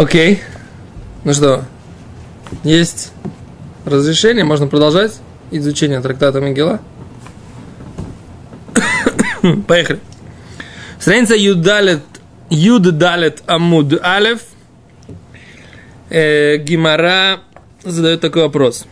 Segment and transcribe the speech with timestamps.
[0.00, 0.40] Окей.
[1.24, 1.66] Ну что,
[2.64, 3.12] есть
[3.84, 5.20] разрешение, можно продолжать
[5.50, 6.80] изучение трактата Мегила.
[9.68, 10.00] Поехали.
[10.98, 12.00] Страница Юдалет,
[12.48, 14.40] Юддалет Амуд Алев.
[16.08, 17.40] Э, Гимара
[17.84, 18.86] задает такой вопрос.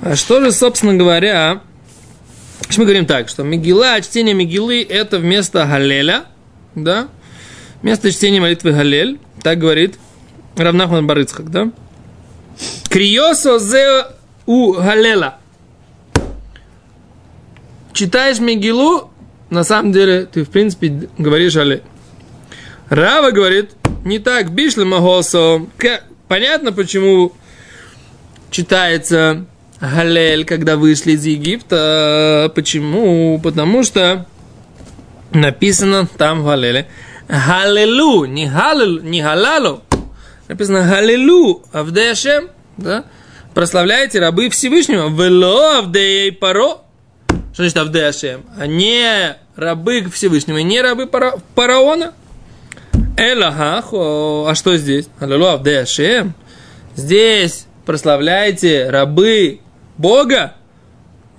[0.00, 1.60] А что же, собственно говоря,
[2.78, 6.24] мы говорим так, что Мегила, чтение Мегилы это вместо Галеля,
[6.74, 7.08] да,
[7.82, 9.98] вместо чтения молитвы Галель, так говорит
[10.56, 11.70] Равнахман Барыцхак, да?
[12.88, 14.06] Криосо зе
[14.46, 15.38] у Галела.
[17.92, 19.10] Читаешь Мегилу,
[19.50, 21.82] на самом деле ты, в принципе, говоришь Галель.
[22.88, 23.70] Рава говорит,
[24.04, 25.66] не так, бишле магосо.
[26.28, 27.32] Понятно, почему
[28.50, 29.46] читается
[29.80, 32.52] Галель, когда вышли из Египта.
[32.54, 33.40] Почему?
[33.42, 34.26] Потому что
[35.32, 36.86] написано там в Галеле.
[37.32, 39.82] Галелу, не галелу, не галалу.
[40.48, 43.06] Написано Галилу Авдеашем, да?
[43.54, 45.08] Прославляйте рабы Всевышнего.
[45.08, 46.82] Вело Авдеей Паро.
[47.54, 48.44] Что значит Авдеашем?
[48.58, 52.12] А не рабы Всевышнего, не рабы пара, Параона.
[53.16, 55.08] Элахах, а что здесь?
[55.18, 56.34] Аллилу Авдеашем.
[56.96, 59.60] Здесь прославляйте рабы
[59.96, 60.52] Бога.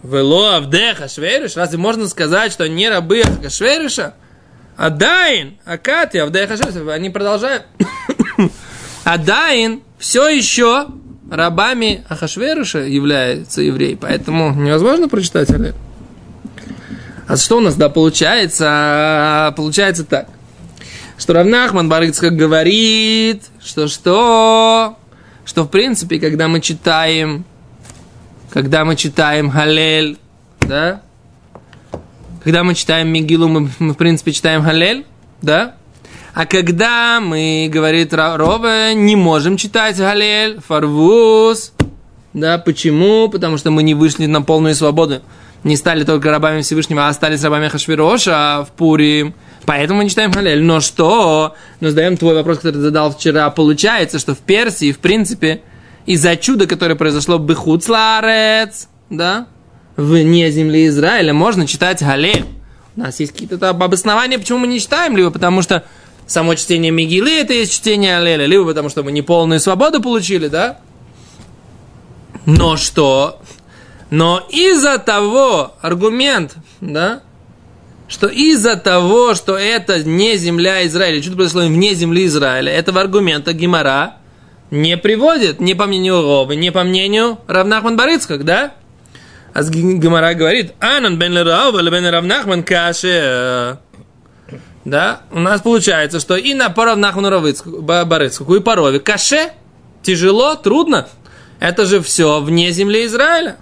[0.01, 1.55] Вело Авдеха Швериш.
[1.55, 4.15] Разве можно сказать, что не рабы Ахашвериша?
[4.77, 6.89] Адайн, Акати, Авдеха Швериш.
[6.89, 7.63] Они продолжают
[9.03, 10.87] Адайн все еще
[11.29, 15.75] рабами Ахашверуша является еврей, поэтому невозможно прочитать Аллель.
[17.27, 19.53] А что у нас, да, получается?
[19.55, 20.27] Получается так,
[21.17, 24.97] что Равнахман Барыцкак говорит, что что?
[25.45, 27.45] Что, в принципе, когда мы читаем,
[28.49, 30.17] когда мы читаем Галель,
[30.59, 31.01] да,
[32.43, 35.05] когда мы читаем Мигилу, мы, мы, в принципе, читаем Галель,
[35.41, 35.75] да,
[36.33, 41.73] а когда мы, говорит Рова, не можем читать Галель, Фарвуз,
[42.33, 43.29] да, почему?
[43.29, 45.21] Потому что мы не вышли на полную свободу.
[45.63, 49.33] Не стали только рабами Всевышнего, а остались рабами Хашвироша в Пурим.
[49.65, 50.61] Поэтому мы не читаем Галель.
[50.61, 51.55] Но что?
[51.79, 53.49] Но задаем твой вопрос, который ты задал вчера.
[53.51, 55.61] Получается, что в Персии, в принципе,
[56.05, 59.47] из-за чуда, которое произошло Бехуцларец, да,
[59.95, 62.45] вне земли Израиля, можно читать Галель.
[62.95, 65.83] У нас есть какие-то обоснования, почему мы не читаем, либо потому что
[66.27, 70.47] само чтение Мигилы это есть чтение Алеля, либо потому что мы не полную свободу получили,
[70.47, 70.79] да?
[72.45, 73.41] Но что?
[74.09, 77.21] Но из-за того, аргумент, да,
[78.07, 83.53] что из-за того, что это не земля Израиля, что-то произошло вне земли Израиля, этого аргумента
[83.53, 84.17] Гимара
[84.69, 88.73] не приводит, не по мнению Ровы, не по мнению Равнахман Барыцкак, да?
[89.53, 93.77] А Гимара говорит, Анан бен Лерава, бен Равнахман каше
[94.85, 97.41] да, у нас получается, что и на паров нахману
[98.05, 99.51] барыцку, и парове каше,
[100.01, 101.07] тяжело, трудно.
[101.59, 103.55] Это же все вне земли Израиля.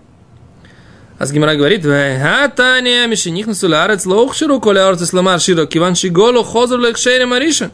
[1.19, 6.79] А с Гимара говорит, «Хатания мишених насулярец лоухширу коля орцы сламар широ, киван шиголу хозр
[6.79, 7.69] лекшейре мариша».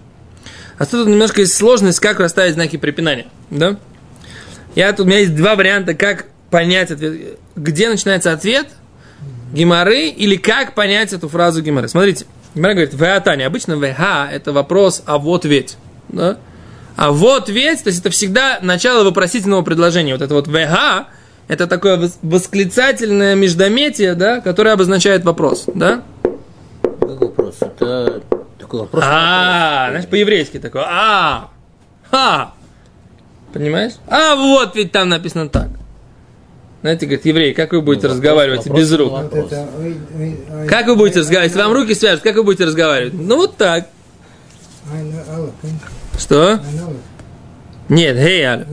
[0.78, 3.28] А тут немножко есть сложность, как расставить знаки препинания.
[3.50, 3.78] Да?
[4.76, 7.40] Я тут, у меня есть два варианта, как понять ответ.
[7.56, 8.68] Где начинается ответ
[9.54, 11.88] Гимары или как понять эту фразу Гимары.
[11.88, 12.26] Смотрите.
[12.56, 13.44] Гимара говорит, веатани.
[13.44, 15.78] Обычно веха– это вопрос, а вот ведь.
[16.10, 16.38] Да?
[16.96, 20.14] А вот ведь, то есть это всегда начало вопросительного предложения.
[20.14, 21.08] Вот это вот веха–
[21.48, 25.66] это такое восклицательное междометие, да, которое обозначает вопрос.
[25.74, 26.04] Да?
[26.82, 27.56] Какой вопрос?
[27.62, 28.22] Это
[28.60, 29.04] такой вопрос.
[29.08, 30.84] А, значит, по-еврейски такое.
[30.86, 31.50] А,
[32.12, 32.54] ха.
[33.54, 33.94] Понимаешь?
[34.08, 35.70] А вот ведь там написано так.
[36.82, 39.12] Знаете, говорит, еврей, как вы будете ну, разговаривать вопрос, без рук?
[39.12, 39.54] Вот
[40.70, 41.52] как вы будете разговаривать?
[41.52, 43.14] Если вам руки свяжут, как вы будете разговаривать?
[43.14, 43.88] Ну, вот так.
[46.20, 46.60] Что?
[47.90, 48.68] Нет, хей алиф.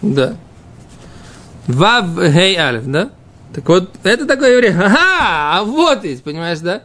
[0.00, 0.36] Да.
[1.66, 3.10] Вав хей алиф, да?
[3.54, 4.72] Так вот, это такой еврей.
[4.72, 6.82] Ага, а вот есть, понимаешь, да?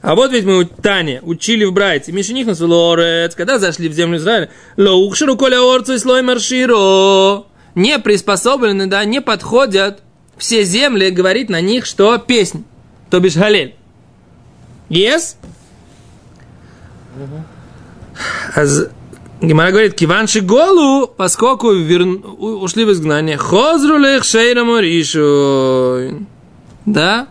[0.00, 2.12] А вот ведь мы у Тане учили в Брайте.
[2.12, 4.50] Мишених нас лорец, когда зашли в землю Израиля.
[4.76, 7.44] Лоухширу коля орцу и слой марширо
[7.78, 10.02] не приспособлены, да, не подходят
[10.36, 12.64] все земли говорить на них, что песнь,
[13.10, 13.74] то бишь галель.
[14.88, 15.36] Yes?
[18.54, 18.90] Uh-huh.
[19.40, 22.24] Гимара говорит, киванши голу, поскольку верн...
[22.38, 26.26] ушли в изгнание, хозру лех шейраму ришу.
[26.86, 27.28] Да?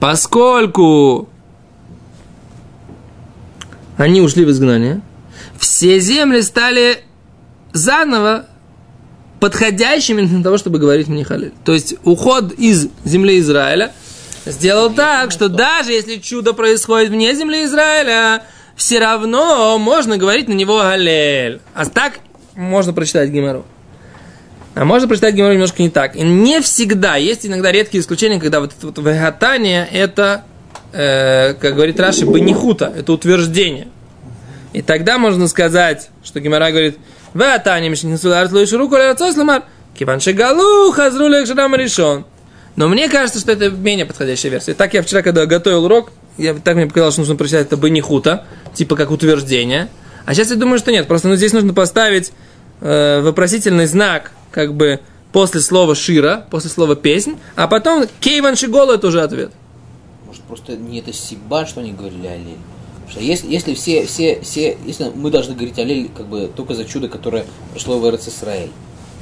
[0.00, 1.28] Поскольку
[3.96, 5.00] они ушли в изгнание,
[5.58, 6.98] все земли стали
[7.72, 8.46] заново
[9.40, 11.52] подходящими для того, чтобы говорить мне халиль.
[11.64, 13.92] То есть уход из земли Израиля
[14.44, 18.42] сделал так, что даже если чудо происходит вне земли Израиля,
[18.76, 21.60] все равно можно говорить на него галель.
[21.74, 22.20] А так
[22.54, 23.64] можно прочитать Гимару.
[24.74, 26.16] А можно прочитать Гимару немножко не так.
[26.16, 30.44] И не всегда, есть иногда редкие исключения, когда вот это вот вегатание, это,
[30.92, 33.88] э, как говорит Раши, банихута, это утверждение.
[34.72, 36.98] И тогда можно сказать, что Гимара говорит,
[37.36, 39.62] вегатание, мишнисулар, слышу руку, ламар,
[39.96, 42.24] киванши галу, хазру лехшарам решен.
[42.76, 44.74] Но мне кажется, что это менее подходящая версия.
[44.74, 48.44] Так я вчера, когда готовил урок, я, так мне показалось, что нужно прочитать это банихута,
[48.74, 49.88] типа как утверждение.
[50.26, 51.06] А сейчас я думаю, что нет.
[51.08, 52.32] Просто ну, здесь нужно поставить
[52.80, 55.00] э, вопросительный знак, как бы
[55.32, 59.52] после слова шира, после слова песнь, а потом кейван шигола это уже ответ.
[60.26, 62.58] Может, просто не это сиба, что они говорили аллель.
[63.06, 66.74] Потому что если, если все, все, все, если мы должны говорить аллель как бы только
[66.74, 68.70] за чудо, которое пришло в Эрц Исраэль.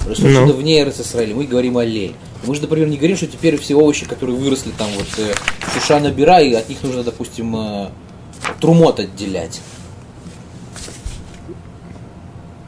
[0.05, 0.41] Просто Ну.
[0.47, 2.15] чудо вне Эрц Исраэля, мы говорим аллель.
[2.47, 5.35] Мы же, например, не говорим, что теперь все овощи, которые выросли там вот э,
[5.75, 7.89] Шушана Бира, и от них нужно, допустим, э,
[8.61, 9.61] трумот отделять.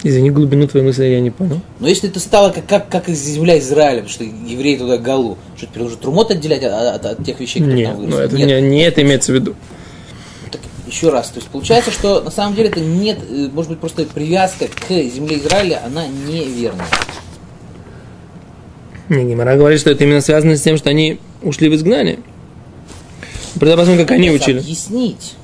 [0.03, 1.61] Извини, глубину твоей мысли я не понял.
[1.81, 5.37] Но если это стало как, как, как из земля Израиля, потому что евреи туда галу,
[5.57, 8.25] что теперь уже трумот отделять от, от- от тех вещей, которые Нет, там ну выросли?
[8.27, 8.62] это Нет.
[8.62, 9.55] не, не это имеется в виду.
[10.97, 14.05] Еще раз, то есть получается, что на самом деле это нет, э, может быть, просто
[14.07, 16.87] привязка к земле Израиля, она неверная.
[19.11, 22.21] Не, Гимара говорит, что это именно связано с тем, что они ушли в изгнание.
[23.61, 24.61] Тогда посмотрим, как они учили.
[24.61, 25.35] Объяснить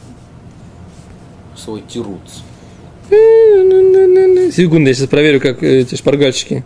[1.54, 2.40] свой тируц.
[3.10, 6.64] Секунду, я сейчас проверю, как э, эти шпаргальщики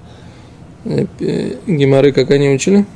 [0.85, 2.87] э, э, Гимары, как они учили.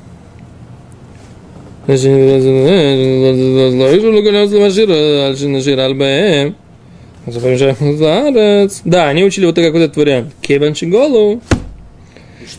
[8.84, 10.34] Да, они учили вот как вот этот вариант.
[10.40, 11.42] Кеванчиголу.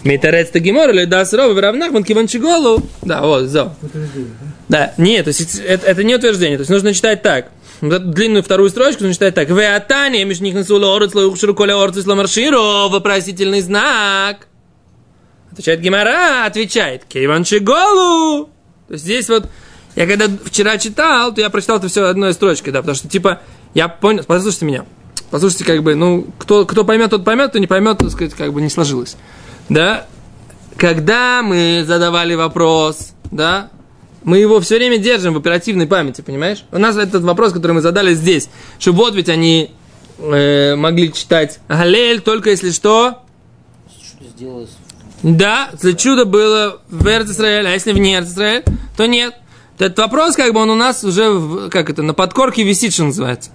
[0.03, 2.81] Митарец Тагимор или Дасров, Равнахман, Киванчиголу.
[3.01, 3.73] Да, вот, зо.
[4.69, 6.57] Да, нет, то есть это, это не утверждение.
[6.57, 7.51] То есть нужно читать так.
[7.81, 9.49] Вот эту длинную вторую строчку нужно читать так.
[9.49, 14.47] Веатани, между них насула орец, лоухширу коля орцис ламарширо, вопросительный знак.
[15.51, 18.50] Отвечает Гимара, отвечает Кейванчиголу.
[18.91, 19.47] То есть здесь вот,
[19.95, 23.39] я когда вчера читал, то я прочитал это все одной строчкой, да, потому что, типа,
[23.73, 24.85] я понял, послушайте меня,
[25.29, 28.51] послушайте, как бы, ну, кто, кто поймет, тот поймет, кто не поймет, так сказать, как
[28.51, 29.15] бы не сложилось.
[29.69, 30.07] Да,
[30.75, 33.69] когда мы задавали вопрос, да,
[34.25, 36.65] мы его все время держим в оперативной памяти, понимаешь?
[36.73, 39.71] У нас этот вопрос, который мы задали здесь, что вот ведь они
[40.17, 43.21] э, могли читать Галель только если что,
[44.35, 44.71] сделалось?
[45.23, 48.63] Да, если чудо было в Израиле, а если вне Израиля,
[48.97, 49.35] то нет.
[49.77, 53.51] Этот вопрос, как бы он у нас уже, как это, на подкорке висит, что называется.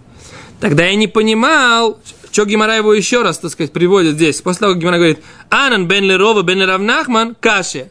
[0.60, 2.00] Тогда я не понимал,
[2.32, 4.40] что Гимара его еще раз, так сказать, приводит здесь.
[4.40, 5.20] После того, как Гимара говорит,
[5.50, 7.90] Анан бен Лерова бен Равнахман каши.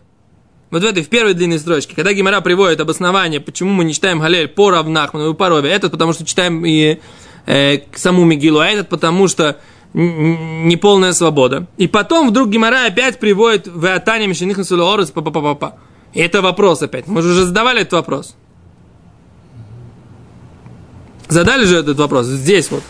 [0.72, 4.20] Вот в этой, в первой длинной строчке, когда Гимара приводит обоснование, почему мы не читаем
[4.20, 7.00] Галель по Равнахману и по Рове, этот потому что читаем и
[7.46, 9.58] э, саму Мигилу, а этот потому что
[9.96, 11.68] неполная свобода.
[11.78, 15.76] И потом вдруг Гимара опять приводит в Атане Мишиных Насулеорес па па па па
[16.14, 17.08] И это вопрос опять.
[17.08, 18.36] Мы же уже задавали этот вопрос.
[21.30, 22.84] Задали же этот вопрос здесь вот.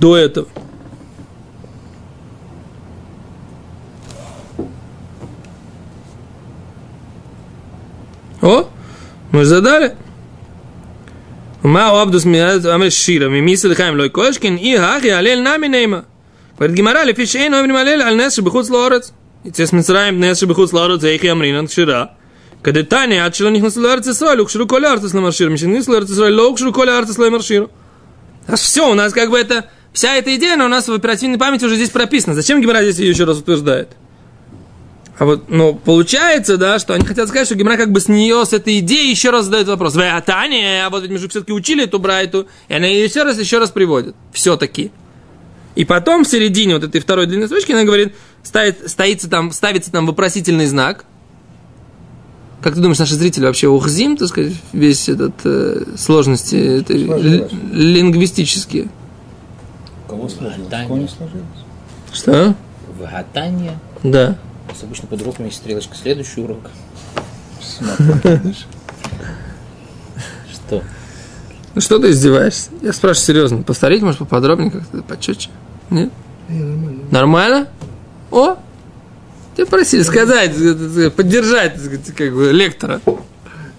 [0.00, 0.48] До этого.
[8.42, 8.68] О,
[9.30, 9.96] мы задали.
[11.64, 16.04] Мау Абдус Амр Шира, Мимиса Лихаем Лой Кошкин, и Хахи Алель Нами Нейма.
[16.58, 19.14] Говорит Гимара, Лефи Шейн Овним Алель Аль Нес Шебехуц Лорец.
[19.44, 22.18] И Цес Мицраем Нес Шебехуц Лорец, Эйхи Амринан Кшира.
[22.60, 26.38] Когда Таня, от Шило Нихнас Лорец Исраиль, Укширу Коля Артес Ламаршир, Мишин Нис Лорец Исраиль,
[26.38, 27.70] Укширу Коля Артес Ламаршир.
[28.56, 31.64] Все, у нас как бы это, вся эта идея, она у нас в оперативной памяти
[31.64, 32.34] уже здесь прописана.
[32.34, 33.88] Зачем Гимара здесь ее еще раз утверждает?
[35.16, 38.44] А вот, ну, получается, да, что они хотят сказать, что Гимара как бы с нее,
[38.44, 39.94] с этой идеей еще раз задает вопрос.
[39.94, 43.04] Вы, а Таня, а вот ведь мы же все-таки учили эту брайту, и она ее
[43.04, 44.16] еще раз, еще раз приводит.
[44.32, 44.90] Все-таки.
[45.76, 49.92] И потом в середине вот этой второй длинной строчки она говорит, ставит, стоится там, ставится
[49.92, 51.04] там вопросительный знак.
[52.60, 58.88] Как ты думаешь, наши зрители вообще ухзим, так сказать, весь этот э, сложности л- лингвистические?
[60.08, 60.68] Кого сложилось?
[60.70, 61.44] Кого не сложилось?
[62.12, 62.54] Что?
[62.88, 63.78] В Гатане.
[64.02, 64.38] Да.
[64.74, 65.94] Нас обычно под уроками есть стрелочка.
[65.94, 66.68] Следующий урок.
[70.52, 70.82] Что?
[71.76, 72.70] Ну что ты издеваешься?
[72.82, 73.62] Я спрашиваю серьезно.
[73.62, 75.50] Повторить, может, поподробнее как-то, почетче?
[75.90, 76.10] Нет?
[77.12, 77.68] Нормально.
[78.32, 78.56] О!
[79.56, 83.00] Тебя просили сказать, э, поддержать, так сказать, как бы, лектора.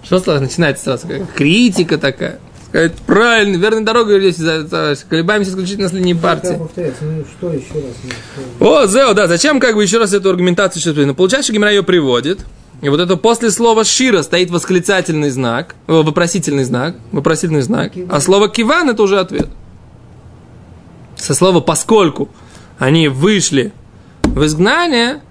[0.02, 1.08] Что сразу начинается сразу?
[1.34, 2.38] Критика такая.
[2.76, 6.58] Сказать, правильно, верной дорогой здесь колебаемся исключительно с линии партии.
[6.58, 7.94] повторяется, ну что еще раз?
[8.60, 8.66] Ну?
[8.68, 11.70] О, Зео, да, зачем как бы еще раз эту аргументацию сейчас Ну, получается, что Гимара
[11.70, 12.40] ее приводит,
[12.82, 18.20] И вот это после слова шира стоит восклицательный знак, э, вопросительный знак, вопросительный знак, а
[18.20, 19.48] слово киван это уже ответ.
[21.16, 22.28] Со слова поскольку
[22.78, 23.72] они вышли
[24.22, 25.22] в изгнание,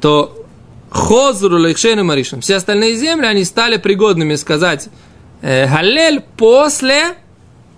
[0.00, 0.42] то
[0.88, 2.40] хозру лейхшейну маришем.
[2.40, 4.88] Все остальные земли, они стали пригодными сказать
[5.44, 7.16] галель после,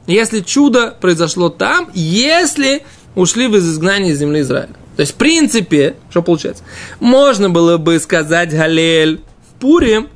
[0.07, 2.85] если чудо произошло там, если
[3.17, 4.71] ушли в изгнание из земли Израиля.
[4.97, 6.63] То есть, в принципе, что получается?
[7.01, 9.21] Можно было бы сказать Галель
[9.51, 10.09] в Пурим,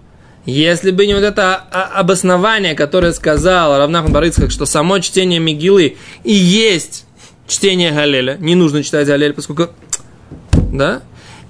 [0.47, 6.33] если бы не вот это обоснование, которое сказал Равнахан Барыцкак, что само чтение Мигилы и
[6.33, 7.05] есть
[7.47, 8.37] чтение Галеля.
[8.39, 9.69] Не нужно читать Галель, поскольку...
[10.73, 11.03] Да?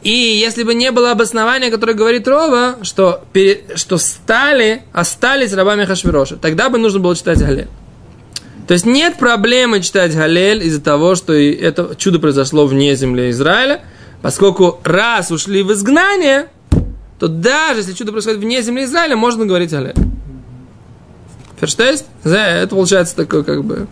[0.03, 3.23] И если бы не было обоснования, которое говорит Рова, что,
[3.75, 7.69] что стали, остались рабами Хашвироша, тогда бы нужно было читать Галель.
[8.67, 13.83] То есть нет проблемы читать Галель из-за того, что это чудо произошло вне земли Израиля,
[14.23, 16.49] поскольку раз ушли в изгнание,
[17.19, 19.97] то даже если чудо происходит вне земли Израиля, можно говорить Галель.
[21.61, 22.07] Ферштейст?
[22.25, 23.87] Это получается такой как бы...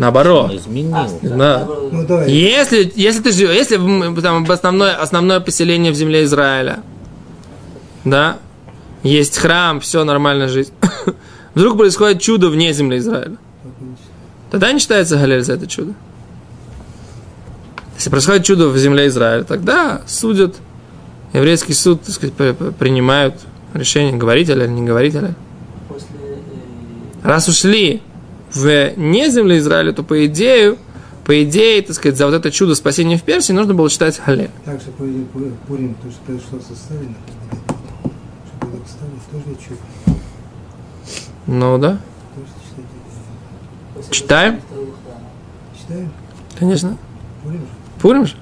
[0.00, 0.50] Наоборот.
[0.54, 0.96] Изменил.
[1.22, 1.68] Да.
[1.92, 3.76] Ну, если, если ты живешь, если
[4.22, 6.82] там основное, основное поселение в земле Израиля,
[8.04, 8.38] да,
[9.02, 10.72] есть храм, все нормальная жизнь.
[11.54, 13.36] Вдруг происходит чудо вне земли Израиля.
[14.50, 15.92] Тогда не считается Галель за это чудо.
[17.96, 20.56] Если происходит чудо в земле Израиля, тогда судят,
[21.34, 22.34] еврейский суд, так сказать,
[22.78, 23.34] принимают
[23.74, 25.34] решение, говорить или не говорить или.
[27.22, 28.00] Раз ушли
[28.54, 30.76] в не земле Израиля, то по идее,
[31.24, 34.50] по идее, так сказать, за вот это чудо спасения в Персии нужно было читать Галель.
[34.64, 37.16] Также Пурим, то, что произошло со Сталином,
[39.30, 40.18] тоже чудо.
[41.46, 41.98] Ну да.
[44.10, 44.60] Читаем?
[45.78, 46.12] Читаем?
[46.58, 46.96] Конечно.
[47.42, 47.66] Пурим же.
[48.00, 48.36] Пурим же.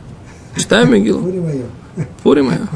[0.57, 1.23] Читаем Мегилу.
[1.23, 1.65] Пурим мое.
[2.23, 2.69] Пурим мое.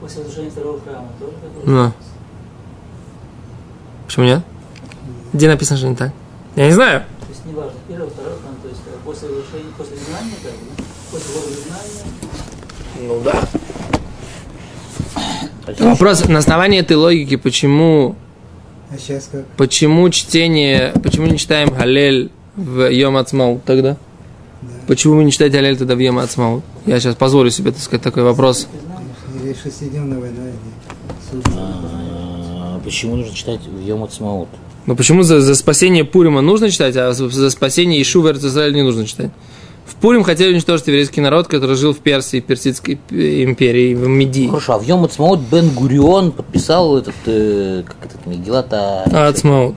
[0.00, 1.64] После разрушения второго храма тоже такое?
[1.66, 1.92] Ну.
[4.06, 4.42] Почему нет?
[5.32, 6.12] Где написано, что не так?
[6.58, 7.04] Я не знаю.
[7.20, 10.58] То есть неважно, первый, второй храм, то есть э, после разрушения, после изгнания, как бы,
[11.12, 12.04] после года изгнания.
[13.00, 13.20] Ну
[15.76, 15.88] да.
[15.90, 18.16] Вопрос на основании этой логики, почему,
[18.90, 19.46] А сейчас как?
[19.56, 23.96] почему чтение, почему не читаем Галель в Йом Ацмаут тогда?
[24.60, 24.68] Да.
[24.88, 26.64] Почему вы не читаете Галель тогда в Йом Ацмаут?
[26.86, 28.66] Я сейчас позволю себе, так сказать, такой вопрос.
[29.62, 30.42] Шестидневная война,
[31.30, 31.44] суд.
[31.56, 34.48] А, Почему нужно читать в Йом Ацмаут?
[34.88, 39.04] Но почему за, за спасение Пурима нужно читать, а за, спасение Ишува Израиля не нужно
[39.04, 39.30] читать?
[39.84, 44.46] В Пурим хотели уничтожить еврейский народ, который жил в Персии, Персидской империи, в Медии.
[44.46, 49.76] Хорошо, а в Йом Ацмаут Бен Гурион подписал этот, э, как этот, מגילת העצמאות.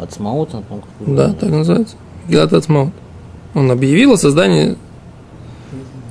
[0.00, 0.50] עצמאות,
[0.98, 1.94] Да, так называется.
[2.26, 2.92] מגילת עצמאות.
[3.54, 4.76] Он объявил о создании...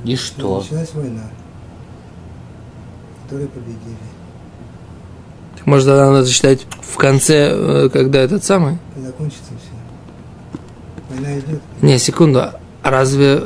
[0.06, 0.62] И что?
[0.62, 1.28] Началась война,
[3.24, 4.11] которую победили.
[5.64, 8.78] Может, тогда надо читать в конце, э, когда этот самый?
[8.94, 11.10] Когда кончится все.
[11.10, 11.60] Война идет.
[11.80, 12.40] Не, секунду.
[12.82, 13.44] А разве...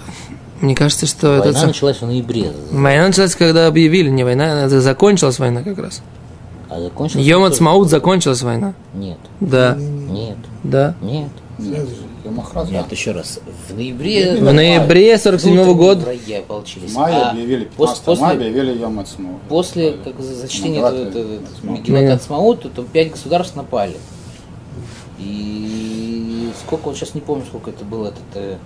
[0.62, 4.08] Мне кажется, что Война этот сам- началась в ноябре, Война началась, когда объявили.
[4.08, 6.00] Не война, это закончилась война как раз.
[6.70, 7.26] а закончилась...
[7.26, 8.73] Йом Ацмаут закончилась война.
[8.94, 10.94] Нет, Да, нет, да.
[11.02, 11.28] нет.
[11.58, 11.96] Сразу же.
[12.26, 13.40] Йомахраз, Нет, еще раз.
[13.68, 14.37] В ноябре...
[14.37, 16.00] В ноябре 47 года.
[16.02, 16.90] Враги ополчились.
[16.90, 19.42] В мае А объявили, пос- 15 мая после, объявили Йом Ацмаут.
[19.49, 20.83] после как за- зачтения.
[21.62, 22.21] Мегилат.
[22.21, 23.97] Ацмаут, то пять государств напали.
[25.18, 28.56] И сколько, вот сейчас не помню, сколько это было, этот э,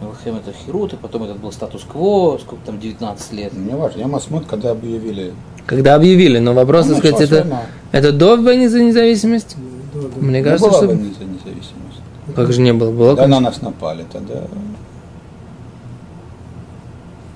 [0.00, 3.52] Мелхем это Хирут, и потом этот был статус-кво, сколько там, 19 лет.
[3.52, 5.32] Не важно, Йом Ацмаут, когда объявили.
[5.66, 7.62] Когда объявили, но вопрос, Ну, так сказать, это,
[7.92, 9.56] это до войны за независимость?
[9.94, 10.08] Да, да.
[10.20, 10.86] Мне Не кажется, что...
[10.86, 11.89] войны за независимость.
[12.34, 12.90] Как же не было?
[12.90, 14.34] Было, Когда на нас напали, тогда...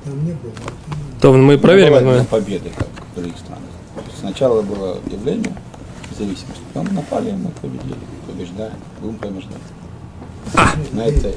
[0.04, 0.52] Там не было.
[1.20, 3.62] То мы проверим Не было победы, как в других странах.
[4.18, 5.54] Сначала было объявление
[6.10, 7.96] независимости, потом напали, мы победили,
[8.26, 9.60] побеждаем, будем побеждать.
[10.92, 11.34] На этой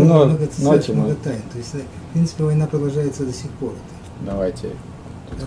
[0.00, 1.14] много, но- ноте мы...
[1.14, 1.42] тайн.
[1.52, 3.72] То есть, в принципе, война продолжается до сих пор.
[4.24, 4.70] Давайте,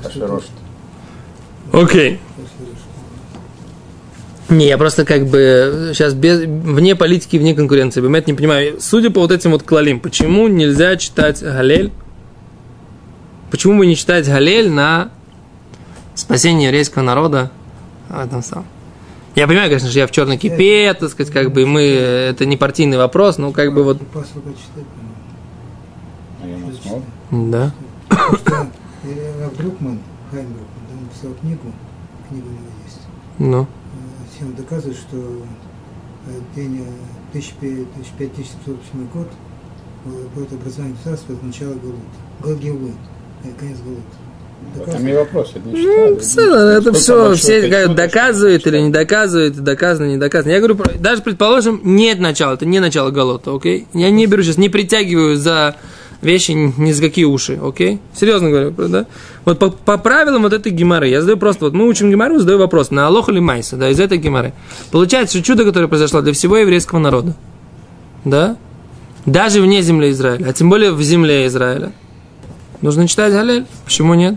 [0.01, 0.45] Хашвирош.
[1.73, 2.19] Окей.
[2.35, 2.98] Хорошо.
[4.49, 8.01] Не, я просто как бы сейчас без, вне политики, вне конкуренции.
[8.01, 8.77] Я не понимаю.
[8.81, 11.91] Судя по вот этим вот клалим, почему нельзя читать Галель?
[13.51, 15.11] Почему вы не читаете Галель на
[16.15, 17.51] спасение еврейского народа
[18.09, 18.65] в этом самом?
[19.35, 22.57] Я понимаю, конечно же, я в черной кипе, так сказать, как бы мы, это не
[22.57, 24.01] партийный вопрос, но как бы вот,
[26.69, 27.03] Ацмаут.
[27.31, 27.71] да.
[29.03, 29.99] Э, Друкман,
[30.31, 31.71] Хайм он написал книгу,
[32.27, 32.99] книга у него есть.
[33.37, 33.78] Ну, Э,
[34.39, 39.27] Всем доказывает, что э, день э, 1500 1708 год,
[40.33, 41.95] будет образование государства, это начало Галут.
[42.41, 42.93] Галгилы,
[43.59, 43.99] конец Галут.
[44.75, 48.91] Вот Там и вопрос, это не Ну, все, это все, все говорят, доказывают или не
[48.91, 50.53] доказывают, доказано, не доказано.
[50.53, 53.87] Я говорю, даже предположим, нет начала, это не начало голота, окей?
[53.93, 55.75] Я не беру сейчас, не притягиваю за
[56.21, 57.99] вещи ни за какие уши, окей?
[58.13, 59.05] Серьезно говорю, да?
[59.45, 62.59] Вот по, по правилам вот этой геморы, я задаю просто, вот мы учим гемору, задаю
[62.59, 64.53] вопрос, на алох или майса, да, из этой геморы.
[64.91, 67.35] Получается, что чудо, которое произошло для всего еврейского народа,
[68.25, 68.57] да?
[69.25, 71.91] Даже вне земли Израиля, а тем более в земле Израиля.
[72.81, 73.65] Нужно читать Галель.
[73.83, 74.35] Почему нет?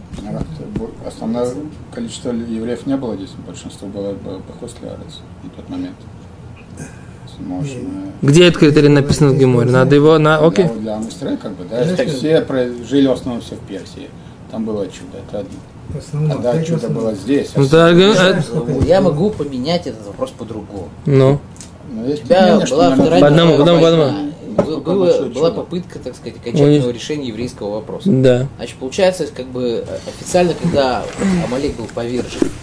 [1.07, 1.49] Основное
[1.95, 4.15] количество евреев не было здесь, большинство было
[4.61, 5.97] после Арец на тот момент.
[7.39, 8.13] Можно...
[8.23, 9.71] Где этот критерий написан в Геморе?
[9.71, 10.39] Надо его на...
[10.39, 10.67] Окей.
[10.67, 12.47] Для, для Амистры, как бы, да, Знаешь, все
[12.89, 14.09] жили в основном все в Персии.
[14.51, 16.35] Там было чудо, это одно.
[16.35, 17.51] Опять в чудо было здесь.
[17.55, 20.89] а Ну, да, сколько Я могу поменять этот вопрос по-другому.
[21.07, 21.39] Ну,
[21.91, 23.81] Но есть У тебя мнение, что, была Вторая По одному, по одному,
[24.57, 26.93] по Сколько было- была попытка, так сказать, окончательного Ой.
[26.93, 28.11] решения еврейского вопроса.
[28.11, 28.47] да.
[28.57, 31.05] Значит, получается, как бы э, официально, когда
[31.47, 32.62] Амалек был повержен, есть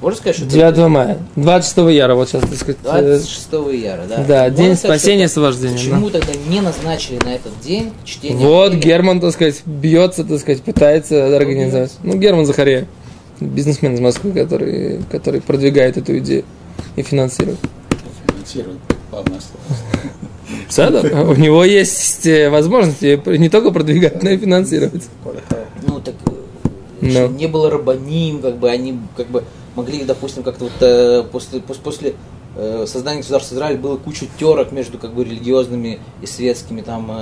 [0.00, 1.18] можно сказать, что это 9 мая.
[1.36, 2.76] 26 яра, вот сейчас, так сказать.
[2.84, 3.48] э, 26
[3.82, 4.24] яра, да?
[4.26, 5.74] Да, Можно день сказать, спасения это- освобождения.
[5.76, 8.38] Почему тогда не назначили на этот день чтение?
[8.38, 8.86] Вот Амалека?
[8.88, 11.92] Герман, так сказать, бьется, так сказать, пытается организовать.
[12.02, 12.86] Ну, Герман Захария,
[13.40, 16.44] бизнесмен из Москвы, который, который продвигает эту идею
[16.96, 17.58] и финансирует.
[18.26, 18.78] финансирует,
[19.10, 21.24] главное слово.
[21.30, 25.04] У него есть э, возможности не только продвигать, но и финансировать.
[25.86, 26.30] Ну, так э,
[27.00, 27.28] Ну.
[27.28, 29.44] не было рабаним, как бы они как бы
[29.78, 32.14] могли, допустим, как-то вот э, после, пос- после
[32.56, 37.08] э, создания государства Израиль было куча терок между как бы религиозными и светскими там.
[37.10, 37.14] э,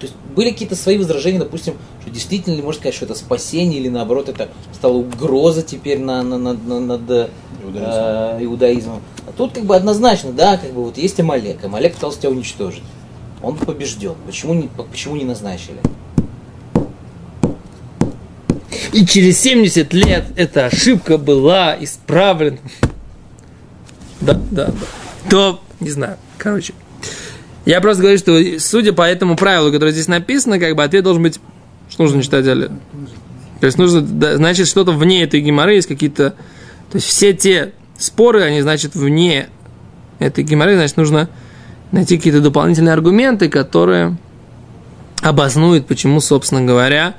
[0.00, 3.78] то есть были какие-то свои возражения, допустим, что действительно ли можно сказать, что это спасение
[3.78, 7.28] или наоборот это стала угроза теперь на, на, на- на- над э,
[7.62, 8.44] Иудаизм.
[8.44, 9.00] иудаизмом.
[9.28, 12.82] А тут как бы однозначно, да, как бы вот есть Амалек, Амалек пытался тебя уничтожить.
[13.42, 14.14] Он побежден.
[14.26, 15.78] Почему не, почему не назначили?
[18.92, 22.58] И через 70 лет эта ошибка была исправлена.
[24.20, 24.72] Да, да, да.
[25.30, 26.74] То, не знаю, короче.
[27.64, 31.22] Я просто говорю, что судя по этому правилу, которое здесь написано, как бы ответ должен
[31.22, 31.40] быть,
[31.88, 32.70] что нужно читать далее.
[33.60, 34.00] То есть нужно,
[34.36, 36.30] значит, что-то вне этой геморры есть какие-то...
[36.90, 39.48] То есть все те споры, они, значит, вне
[40.18, 41.28] этой геморры, значит, нужно
[41.92, 44.16] найти какие-то дополнительные аргументы, которые
[45.22, 47.14] обоснуют, почему, собственно говоря,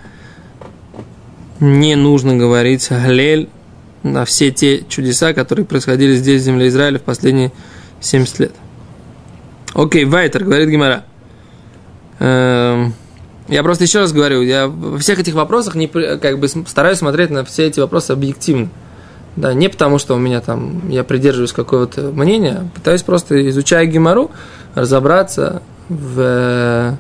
[1.59, 3.49] не нужно говорить Галель
[4.03, 7.51] на все те чудеса, которые происходили здесь, в земле Израиля, в последние
[8.01, 8.51] 70 лет.
[9.73, 11.05] Окей, Вайтер, говорит Гимара.
[12.19, 12.93] Эм,
[13.47, 17.29] я просто еще раз говорю, я во всех этих вопросах не, как бы стараюсь смотреть
[17.29, 18.69] на все эти вопросы объективно.
[19.35, 24.29] Да, не потому, что у меня там, я придерживаюсь какого-то мнения, пытаюсь просто, изучая Гимару,
[24.75, 26.97] разобраться в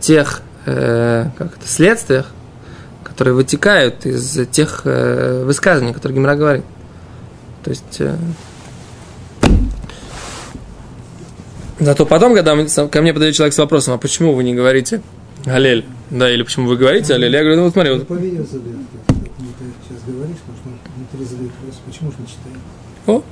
[0.00, 2.26] тех, э, как это, следствиях,
[3.14, 6.64] которые вытекают из тех э, высказываний, которые Гимара говорит.
[7.62, 8.00] То есть...
[8.00, 8.16] э,
[11.78, 12.56] Зато потом, когда
[12.88, 15.00] ко мне подойдет человек с вопросом, а почему вы не говорите
[15.44, 15.84] Галель?
[16.10, 17.32] Да, или почему вы говорите Алель?
[17.32, 18.58] Я говорю, ну вот смотри, Ну, вот, по видео как ты
[19.88, 22.60] сейчас говоришь, потому что внутри задает вопрос, почему же не читаем?
[23.06, 23.22] о,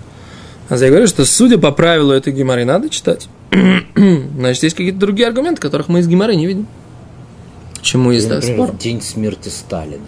[0.69, 3.29] а я говорю, что судя по правилу этой геморы надо читать.
[3.95, 6.67] Значит, есть какие-то другие аргументы, которых мы из геморы не видим.
[7.83, 8.71] Чему есть да, спор?
[8.73, 10.03] в день смерти Сталина.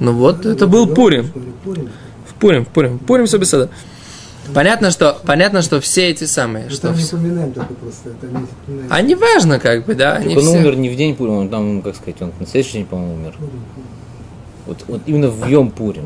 [0.00, 1.30] Ну вот, это был Пурим.
[1.64, 1.90] Пурим.
[2.26, 2.98] В Пурим, в Пурим.
[2.98, 3.68] В Пурим все без сада.
[4.54, 8.26] Понятно, что, понятно, что все эти самые, Мы что не все- упоминаем только просто, это
[8.26, 8.88] не упоминаем.
[8.90, 10.58] А не важно, как бы, да, они Так он все.
[10.58, 13.34] умер не в день Пурима, он там, как сказать, он на следующий день, по-моему, умер.
[13.38, 13.86] Пурим, Пурим.
[14.66, 16.02] Вот, вот именно в Йом Пурим.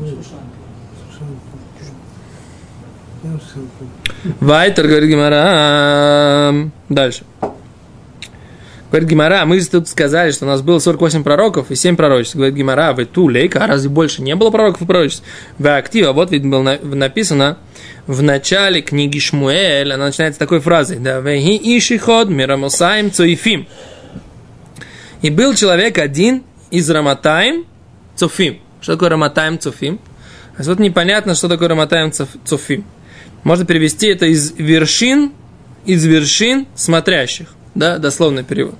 [4.39, 6.69] Вайтер, говорит Гимара.
[6.89, 7.23] Дальше.
[8.89, 12.35] Говорит Гимара, мы тут сказали, что у нас было 48 пророков и 7 пророчеств.
[12.35, 15.23] Говорит Гимара, вы ту лейка, а разве больше не было пророков и пророчеств?
[15.57, 17.57] Вы актива, вот ведь было на- написано
[18.05, 23.67] в начале книги Шмуэль, она начинается такой фразой, да, «Веги ишиход мирамосаем цоифим».
[25.21, 27.65] И был человек один из Раматаем
[28.15, 28.59] Цофим.
[28.81, 29.99] Что такое Раматаем Цофим?
[30.57, 32.85] А вот непонятно, что такое Раматаем Цофим.
[33.43, 35.33] Можно перевести это из вершин,
[35.85, 37.47] из вершин смотрящих.
[37.77, 38.73] Да, дословный перевод.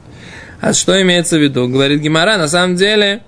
[0.60, 1.68] А что имеется в виду?
[1.68, 3.22] Говорит Гимара, на самом деле,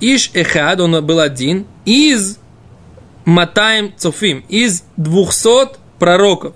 [0.00, 2.38] Иш Эхад, он был один, из
[3.24, 6.52] Матаем Цофим, из 200 пророков.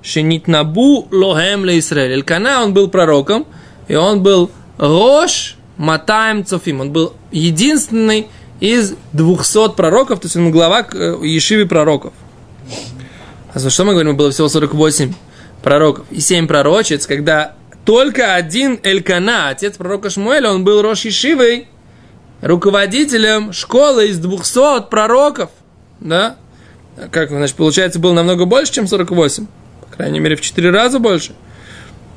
[0.00, 2.12] Шинитнабу лохем ле Исраэль.
[2.12, 3.46] Элькана, он был пророком,
[3.88, 6.82] и он был Рош Матаем Цофим.
[6.82, 8.28] Он был единственный
[8.60, 12.12] из 200 пророков, то есть он глава э, Ешивы пророков.
[13.52, 15.14] А за что мы говорим, было всего 48
[15.64, 21.68] пророков и 7 пророчиц, когда только один Элькана, отец пророка Шмуэля, он был Рош Ишивой,
[22.40, 25.50] руководителем школы из 200 пророков,
[26.00, 26.36] да,
[27.10, 29.46] как, значит, получается, было намного больше, чем 48,
[29.80, 31.32] по крайней мере, в 4 раза больше.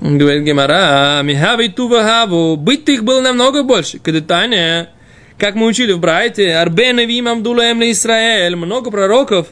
[0.02, 3.98] Говорит Гемара, Михави Тувахаву, быть их было намного больше.
[3.98, 4.90] Кадетане,
[5.38, 9.48] как мы учили в Брайте, Арбена Вим Амдулаем Израиль, много пророков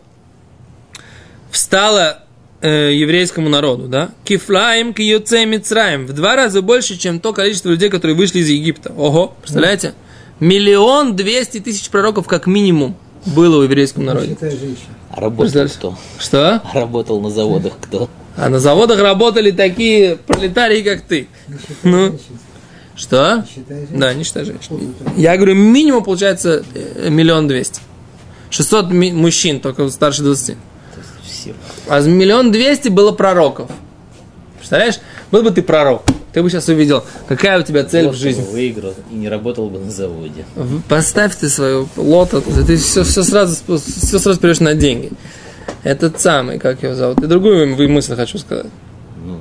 [1.49, 2.22] встало
[2.63, 4.09] э, еврейскому народу, да?
[4.23, 6.07] Кифлаем киюце Мицраем.
[6.07, 8.91] В два раза больше, чем то количество людей, которые вышли из Египта.
[8.97, 9.93] Ого, представляете?
[10.39, 12.95] Миллион двести тысяч пророков как минимум
[13.25, 14.35] было у еврейского народа.
[15.11, 15.97] А работал кто?
[16.17, 16.61] Что?
[16.63, 18.09] А работал на заводах кто?
[18.35, 21.27] А на заводах работали такие пролетарии, как ты.
[21.83, 22.07] Ну.
[22.07, 22.39] женщин.
[22.95, 23.45] Что?
[23.91, 23.97] Не.
[23.99, 24.93] Да, не считай женщин.
[25.15, 27.81] Я говорю, минимум получается э, миллион двести.
[28.49, 30.57] 600 ми- мужчин, только старше 20.
[31.33, 31.53] Все.
[31.87, 33.69] А миллион двести было пророков.
[34.57, 34.99] Представляешь?
[35.31, 38.45] Был бы ты пророк, ты бы сейчас увидел, какая у тебя цель в Вот жизни.
[38.51, 40.45] Выиграл и не работал бы на заводе.
[40.55, 45.11] В- Поставь ты свою лото, ты все, все сразу, все сразу перейдешь на деньги.
[45.83, 47.21] Этот самый, как его зовут.
[47.23, 48.67] И другую мысль хочу сказать.
[49.25, 49.39] Ну,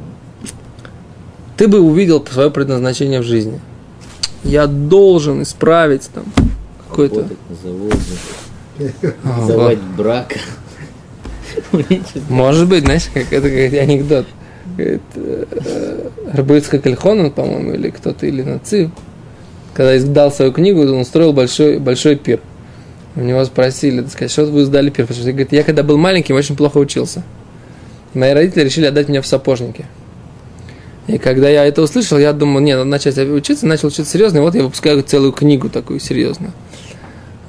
[1.57, 3.61] Ты бы увидел свое предназначение в жизни.
[4.43, 6.25] Я должен исправить там
[6.89, 7.29] какой-то...
[9.47, 10.35] заводить брак.
[12.29, 14.27] Может быть, знаешь, как это как анекдот.
[14.77, 18.91] Говорит, э, Рабыцкак Эльхонан, по-моему, или кто-то, или Нацив,
[19.75, 22.41] когда издал свою книгу, он устроил большой, большой пир.
[23.17, 25.07] У него спросили, так сказать, что вы издали пир?
[25.07, 27.23] Потому говорит, я когда был маленьким, очень плохо учился.
[28.15, 29.87] Мои родители решили отдать меня в сапожники.
[31.07, 34.41] И когда я это услышал, я думал, нет, надо начать учиться, начал учиться серьезно, и
[34.41, 36.53] вот я выпускаю целую книгу такую серьезную.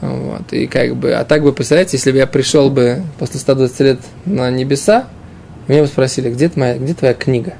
[0.03, 3.79] Вот, и как бы, а так бы, представляете, если бы я пришел бы после 120
[3.79, 5.07] лет на небеса,
[5.69, 7.53] меня бы спросили, где, твоя, где твоя книга,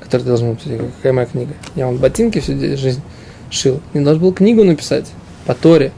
[0.00, 0.80] которую ты должен написать?
[0.96, 1.54] Какая моя книга?
[1.74, 3.02] Я вам ботинки всю жизнь
[3.50, 3.80] шил.
[3.92, 5.10] Не должен был книгу написать
[5.46, 5.90] по Торе.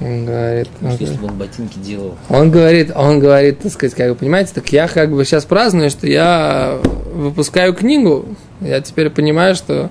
[0.00, 2.16] Он говорит, он если бы он ботинки делал.
[2.28, 5.90] он говорит, он говорит, так сказать, как вы понимаете, так я как бы сейчас праздную,
[5.90, 6.78] что я
[7.12, 8.26] выпускаю книгу,
[8.60, 9.90] я теперь понимаю, что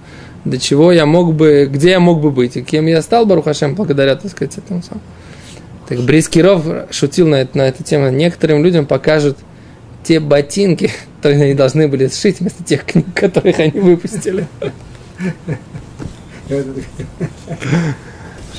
[0.50, 3.76] до чего я мог бы, где я мог бы быть, и кем я стал, Барухашем,
[3.76, 5.02] благодаря, так сказать, этому самому.
[5.88, 8.10] Так Брискиров шутил на, это, на эту тему.
[8.10, 9.38] Некоторым людям покажут
[10.04, 14.48] те ботинки, которые они должны были сшить вместо тех книг, которых они выпустили.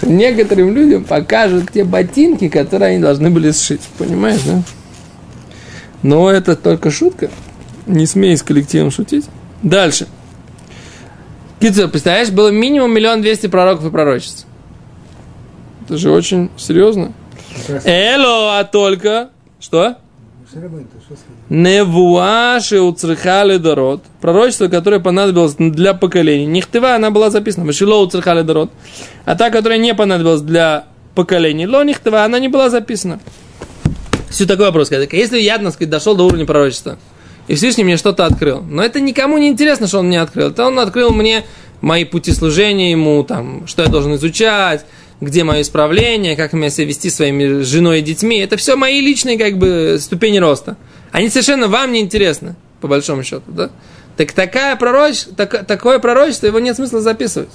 [0.02, 3.82] Некоторым людям покажут те ботинки, которые они должны были сшить.
[3.98, 4.62] Понимаешь, да?
[6.02, 7.30] Но это только шутка.
[7.86, 9.26] Не смей с коллективом шутить.
[9.62, 10.08] Дальше.
[11.60, 14.46] Кицер, представляешь, было минимум миллион двести пророков и пророчеств.
[15.84, 17.12] Это же очень серьезно.
[17.84, 19.30] Эло, а только...
[19.60, 19.96] Что?
[21.50, 24.02] Невуаши уцрихали дород.
[24.20, 26.46] Пророчество, которое понадобилось для поколений.
[26.46, 27.66] Нихтыва, она была записана.
[27.66, 28.70] Вышило уцрихали дород.
[29.26, 31.66] А та, которая не понадобилась для поколений.
[31.66, 33.20] Ло нихтыва, она не была записана.
[34.30, 34.90] Все такой вопрос.
[34.90, 36.98] Если я, так сказать, дошел до уровня пророчества,
[37.50, 40.50] и Всевышний мне что-то открыл, но это никому не интересно, что он мне открыл.
[40.50, 41.44] Это он открыл мне
[41.80, 44.86] мои пути служения ему, там, что я должен изучать,
[45.20, 48.38] где мое исправление, как мне себя вести своими женой и детьми.
[48.38, 50.76] Это все мои личные как бы ступени роста.
[51.10, 53.70] Они совершенно вам не интересны, по большому счету, да?
[54.16, 55.24] Так такая пророч...
[55.36, 57.50] так- такое пророчество, его нет смысла записывать.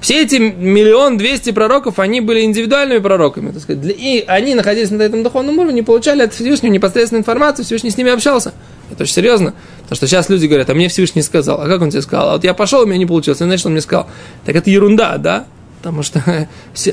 [0.00, 3.84] Все эти миллион двести пророков, они были индивидуальными пророками, так сказать.
[3.98, 8.12] И они находились на этом духовном уровне, получали от Всевышнего непосредственную информацию, Всевышний с ними
[8.12, 8.54] общался.
[8.90, 9.54] Это очень серьезно.
[9.82, 11.60] Потому что сейчас люди говорят, а мне Всевышний сказал.
[11.60, 12.30] А как он тебе сказал?
[12.30, 13.38] А вот я пошел, у меня не получилось.
[13.38, 14.06] Значит, он мне сказал.
[14.46, 15.46] Так это ерунда, да?
[15.78, 16.22] Потому что...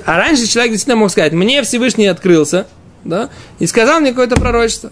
[0.05, 2.65] А раньше человек действительно мог сказать, мне Всевышний открылся,
[3.03, 3.29] да?
[3.59, 4.91] И сказал мне какое-то пророчество.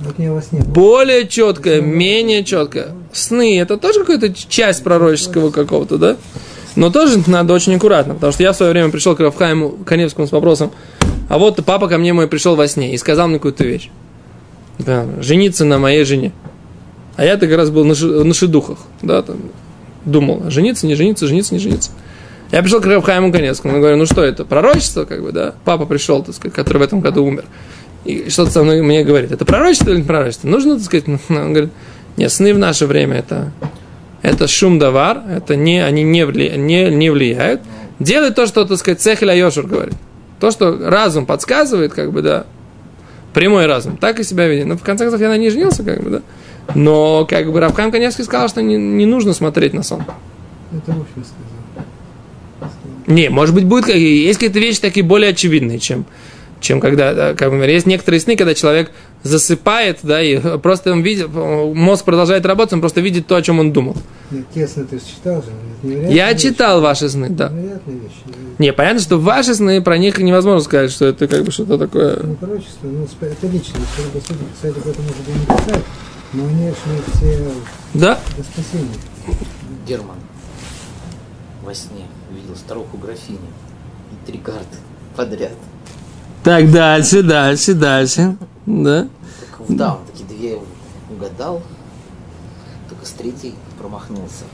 [0.00, 0.42] Вот не было.
[0.66, 2.88] Более четкое, менее четкое.
[3.12, 6.16] Сны это тоже какая-то часть пророческого какого-то, да?
[6.76, 10.26] Но тоже надо очень аккуратно, потому что я в свое время пришел к Равхайму Каневскому
[10.26, 10.70] с вопросом,
[11.28, 13.90] а вот папа ко мне мой пришел во сне и сказал мне какую-то вещь.
[14.78, 16.32] Да, жениться на моей жене.
[17.16, 19.36] А я как раз был на, на шедухах, да, там,
[20.04, 21.90] думал, жениться, не жениться, жениться, не жениться.
[22.50, 25.54] Я пришел к Равхайму Каневскому, и говорю, ну что это, пророчество, как бы, да?
[25.64, 27.44] Папа пришел, так сказать, который в этом году умер.
[28.04, 30.48] И что-то со мной мне говорит, это пророчество или не пророчество?
[30.48, 31.70] Нужно, так сказать, он говорит,
[32.16, 33.52] нет, сны в наше время это,
[34.22, 37.62] это шум давар, это не, они не, вли, не, не влияют.
[37.98, 39.94] Делай то, что, так сказать, Цехеля Йошур говорит.
[40.38, 42.46] То, что разум подсказывает, как бы, да,
[43.34, 44.64] прямой разум, так и себя веди.
[44.64, 46.22] Но в конце концов я на ней женился, как бы, да.
[46.74, 50.04] Но, как бы, Равхам Каневский сказал, что не, не нужно смотреть на сон.
[50.72, 52.74] Это в общем сказал.
[53.06, 56.06] Не, может быть, будет, есть какие-то вещи такие более очевидные, чем
[56.60, 61.02] чем когда, да, как бы, есть некоторые сны, когда человек засыпает, да, и просто он
[61.02, 63.96] видит, мозг продолжает работать, он просто видит то, о чем он думал.
[64.30, 65.50] Нет, тесно ты же читал же.
[66.08, 66.42] Я вещь.
[66.42, 67.52] читал ваши сны, да.
[68.58, 72.18] Не, понятно, что ваши сны, про них невозможно сказать, что это как бы что-то такое.
[72.22, 73.78] Ну, пророчество, ну, это лично.
[73.78, 75.84] Если бы судьи, кстати, об этом может не писать,
[76.32, 76.70] но они
[77.14, 77.48] все
[77.94, 78.18] Да?
[78.36, 78.94] до спасения.
[79.86, 80.16] Герман
[81.62, 83.38] во сне увидел старуху графиню
[84.12, 84.76] и три карты
[85.16, 85.52] подряд.
[86.44, 88.36] Так, дальше, дальше, дальше.
[88.70, 89.08] Да?
[89.50, 90.58] Как в даун, такие две
[91.10, 91.62] угадал,
[92.88, 94.44] только с третьей промахнулся.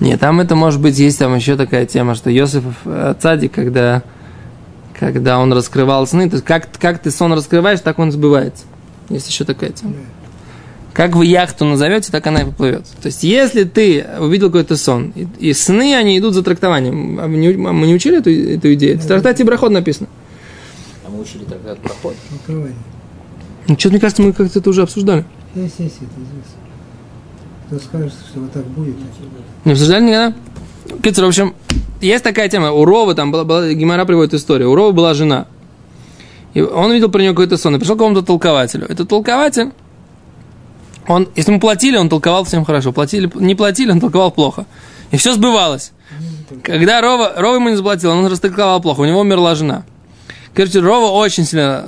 [0.00, 4.04] Не, там это может быть, есть там еще такая тема, что Йосиф э, Цадик, когда,
[4.98, 8.64] когда он раскрывал сны, то есть как, как ты сон раскрываешь, так он сбывается.
[9.08, 9.94] Есть еще такая тема.
[10.92, 12.84] Как вы яхту назовете, так она и поплывет.
[13.00, 17.20] То есть, если ты увидел какой-то сон, и, и сны, они идут за трактованием.
[17.20, 18.98] А мы не, мы не учили эту, эту идею?
[18.98, 20.08] В трактате Брахот написано.
[21.06, 22.14] А мы учили трактат проход.
[22.34, 22.74] Открывание.
[23.68, 25.24] Ну, что-то, мне кажется, мы как-то это уже обсуждали.
[25.54, 26.58] Есть, есть, это известно.
[27.66, 28.96] Кто скажет, что вот так будет,
[29.66, 30.34] Не обсуждали никогда?
[31.02, 31.54] Кицер, в общем,
[32.00, 32.72] есть такая тема.
[32.72, 34.70] У Ровы, там была, была Гимара приводит историю.
[34.70, 35.46] У Ровы была жена.
[36.54, 37.76] И он видел про нее какой-то сон.
[37.76, 38.86] И пришел к какому-то толкователю.
[38.88, 39.72] Этот толкователь,
[41.06, 42.92] он, если ему платили, он толковал всем хорошо.
[42.92, 44.64] Платили, не платили, он толковал плохо.
[45.10, 45.92] И все сбывалось.
[46.62, 49.00] Когда Рова, Рова ему не заплатил, он растолковал плохо.
[49.00, 49.84] У него умерла жена.
[50.54, 51.84] Короче, Рова очень сильно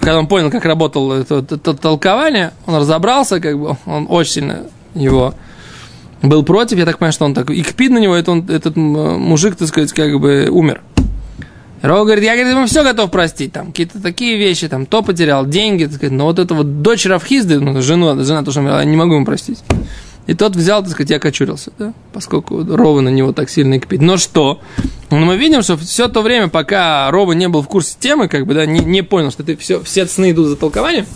[0.00, 4.32] когда он понял, как работало это, это- это толкование, он разобрался, как бы, он очень
[4.32, 4.62] сильно
[4.94, 5.34] его
[6.22, 8.76] был против, я так понимаю, что он так, и кпит на него, это он, этот
[8.76, 10.82] мужик, так сказать, как бы умер.
[11.80, 15.46] Рова говорит, я говорит, ему все готов простить, там, какие-то такие вещи, там, то потерял,
[15.46, 18.84] деньги, так сказать, но вот это вот дочь Равхизды, ну, жену, жена тоже умерла, я
[18.84, 19.60] не могу ему простить.
[20.28, 24.02] И тот взял, так сказать, я кочурился, да, поскольку Рова на него так сильно кипит.
[24.02, 24.60] Но что?
[25.10, 28.46] Ну, мы видим, что все то время, пока Рова не был в курсе темы, как
[28.46, 31.06] бы, да, не, не понял, что это все, все сны идут за толкованием,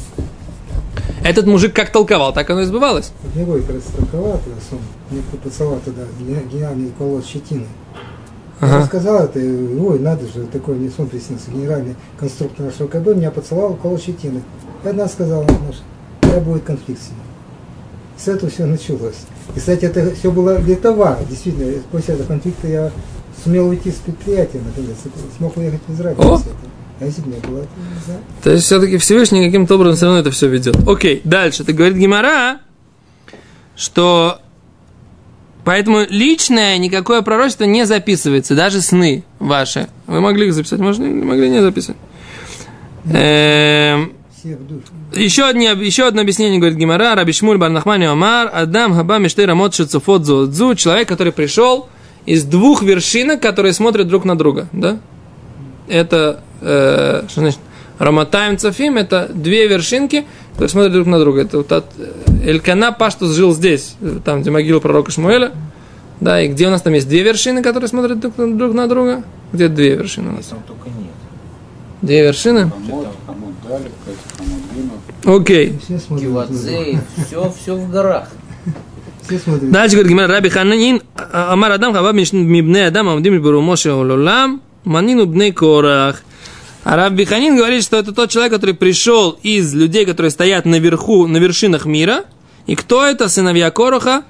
[1.22, 3.12] этот мужик как толковал, так оно и сбывалось.
[3.34, 4.78] Не растолковал этот сон.
[5.10, 7.66] Мне поцеловал туда ген- генеральный колод щетины.
[8.60, 8.76] Ага.
[8.76, 13.30] Я рассказал это, ой, надо же, такой мне сон приснился, генеральный конструктор нашего КБ меня
[13.30, 14.42] поцеловал колод щетины.
[14.84, 15.46] И одна сказала,
[16.22, 17.18] когда будет конфликт с ним.
[18.22, 19.16] С этого все началось.
[19.56, 21.18] И, кстати, это все было летова.
[21.28, 22.92] Действительно, после этого конфликта я
[23.42, 24.96] сумел уйти с предприятия, наконец,
[25.36, 26.16] смог уехать в Израиль.
[26.18, 26.40] О!
[27.00, 28.20] А если бы не было, то не знаю.
[28.44, 30.76] То есть все-таки Всевышний каким-то образом все равно это все ведет.
[30.86, 31.64] Окей, дальше.
[31.64, 32.60] Ты говорит Гимара,
[33.74, 34.38] что
[35.64, 39.88] поэтому личное никакое пророчество не записывается, даже сны ваши.
[40.06, 41.96] Вы могли их записать, можно, могли не записать.
[43.06, 44.12] Эм.
[45.14, 49.74] Еще, одни, еще одно объяснение, говорит Гимара, Раби Шмуль Барнахмани Омар, Адам Хаба Мишты Рамот
[49.74, 51.88] Шицуфот Зоодзу, человек, который пришел
[52.26, 54.98] из двух вершинок, которые смотрят друг на друга, да?
[55.88, 57.60] Это, э, что значит,
[57.98, 61.42] Раматаем Цафим, это две вершинки, которые смотрят друг на друга.
[61.42, 65.52] Это вот от э, Элькана Паштус жил здесь, там, где могила пророка Шмуэля,
[66.20, 68.88] да, и где у нас там есть две вершины, которые смотрят друг на, друг на
[68.88, 69.24] друга?
[69.52, 70.46] Где две вершины у нас?
[70.46, 71.10] Там только нет.
[72.00, 72.70] Две вершины?
[72.88, 73.88] Дали, хамот дину.
[75.24, 75.78] Окей.
[75.82, 75.98] Все
[77.26, 78.28] все, все в горах.
[79.28, 81.00] Дальше говорит Гимара, Раби Хананин,
[81.32, 86.22] Амар Адам Хава Мибне Адам Амдим Барумоше Ололам, Манину Бней Корах.
[86.84, 91.26] А Раби Ханин говорит, что это тот человек, который пришел из людей, которые стоят наверху,
[91.28, 92.24] на вершинах мира.
[92.66, 93.28] И кто это?
[93.28, 94.24] Сыновья Короха,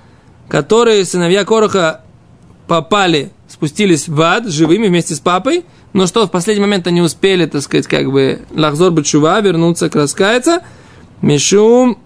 [0.48, 2.02] которые сыновья Короха
[2.68, 7.46] попали, спустились в ад живыми вместе с папой, но что в последний момент они успели,
[7.46, 10.62] так сказать, как бы лахзор бачува, вернуться, раскаяться.
[11.22, 11.98] Мишум.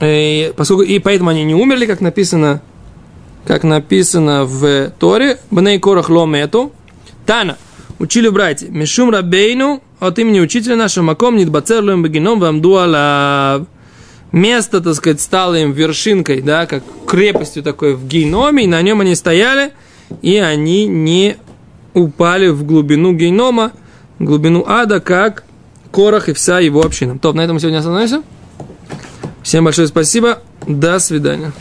[0.00, 2.62] И, поскольку, и поэтому они не умерли, как написано,
[3.44, 6.72] как написано в Торе, Бней Корах Ломету,
[7.26, 7.58] Тана,
[7.98, 13.66] учили братья, Мишум Рабейну, от имени учителя нашего Маком, Нидбацер Лоем Багином, вам дуала
[14.32, 19.00] место, так сказать, стало им вершинкой, да, как крепостью такой в геноме, и на нем
[19.00, 19.72] они стояли,
[20.22, 21.36] и они не
[21.92, 23.72] упали в глубину генома,
[24.18, 25.44] глубину ада, как
[25.90, 27.18] Корах и вся его община.
[27.18, 28.22] То, на этом мы сегодня остановимся.
[29.42, 30.42] Всем большое спасибо.
[30.66, 31.52] До свидания.